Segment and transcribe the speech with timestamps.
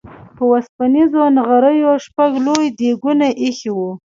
[0.35, 3.91] په اوسپنيزو نغريو شپږ لوی ديګونه اېښي وو.